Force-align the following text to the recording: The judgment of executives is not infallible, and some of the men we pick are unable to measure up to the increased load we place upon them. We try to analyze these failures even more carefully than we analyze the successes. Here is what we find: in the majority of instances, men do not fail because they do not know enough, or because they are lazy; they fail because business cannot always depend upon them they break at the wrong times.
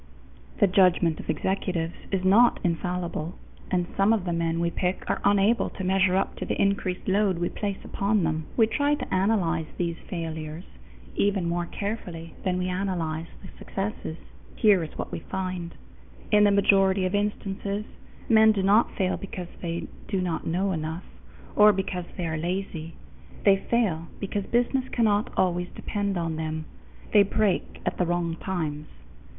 The 0.59 0.65
judgment 0.65 1.19
of 1.19 1.29
executives 1.29 1.93
is 2.11 2.23
not 2.25 2.59
infallible, 2.63 3.35
and 3.69 3.85
some 3.95 4.13
of 4.13 4.25
the 4.25 4.33
men 4.33 4.59
we 4.59 4.71
pick 4.71 5.07
are 5.07 5.21
unable 5.23 5.69
to 5.69 5.83
measure 5.83 6.15
up 6.15 6.35
to 6.37 6.45
the 6.47 6.59
increased 6.59 7.07
load 7.07 7.37
we 7.37 7.49
place 7.49 7.77
upon 7.83 8.23
them. 8.23 8.47
We 8.57 8.65
try 8.65 8.95
to 8.95 9.13
analyze 9.13 9.67
these 9.77 9.97
failures 10.09 10.63
even 11.15 11.47
more 11.47 11.67
carefully 11.67 12.33
than 12.43 12.57
we 12.57 12.67
analyze 12.67 13.27
the 13.43 13.49
successes. 13.59 14.17
Here 14.55 14.83
is 14.83 14.97
what 14.97 15.11
we 15.11 15.19
find: 15.19 15.75
in 16.31 16.45
the 16.45 16.49
majority 16.51 17.05
of 17.05 17.13
instances, 17.13 17.85
men 18.27 18.51
do 18.53 18.63
not 18.63 18.95
fail 18.95 19.17
because 19.17 19.49
they 19.61 19.85
do 20.07 20.19
not 20.19 20.47
know 20.47 20.71
enough, 20.71 21.03
or 21.55 21.71
because 21.71 22.05
they 22.17 22.25
are 22.25 22.37
lazy; 22.37 22.95
they 23.43 23.55
fail 23.57 24.07
because 24.19 24.47
business 24.47 24.89
cannot 24.89 25.29
always 25.37 25.67
depend 25.75 26.17
upon 26.17 26.37
them 26.37 26.65
they 27.13 27.21
break 27.21 27.81
at 27.85 27.99
the 27.99 28.05
wrong 28.07 28.35
times. 28.37 28.87